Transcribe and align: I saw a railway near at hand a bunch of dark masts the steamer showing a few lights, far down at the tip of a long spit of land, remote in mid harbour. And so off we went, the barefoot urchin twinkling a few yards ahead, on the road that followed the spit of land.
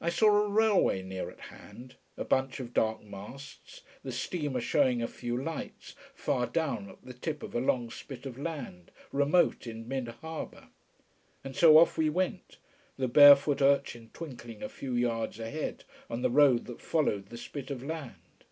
I 0.00 0.10
saw 0.10 0.42
a 0.44 0.48
railway 0.50 1.02
near 1.02 1.30
at 1.30 1.38
hand 1.42 1.94
a 2.16 2.24
bunch 2.24 2.58
of 2.58 2.74
dark 2.74 3.04
masts 3.04 3.82
the 4.02 4.10
steamer 4.10 4.60
showing 4.60 5.00
a 5.00 5.06
few 5.06 5.40
lights, 5.40 5.94
far 6.16 6.48
down 6.48 6.90
at 6.90 7.04
the 7.04 7.14
tip 7.14 7.44
of 7.44 7.54
a 7.54 7.60
long 7.60 7.88
spit 7.88 8.26
of 8.26 8.36
land, 8.36 8.90
remote 9.12 9.68
in 9.68 9.86
mid 9.86 10.08
harbour. 10.08 10.66
And 11.44 11.54
so 11.54 11.78
off 11.78 11.96
we 11.96 12.10
went, 12.10 12.56
the 12.96 13.06
barefoot 13.06 13.62
urchin 13.62 14.10
twinkling 14.12 14.64
a 14.64 14.68
few 14.68 14.94
yards 14.96 15.38
ahead, 15.38 15.84
on 16.10 16.22
the 16.22 16.28
road 16.30 16.64
that 16.64 16.80
followed 16.82 17.26
the 17.26 17.38
spit 17.38 17.70
of 17.70 17.84
land. 17.84 18.42